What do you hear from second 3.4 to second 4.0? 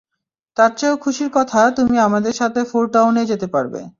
পারবে।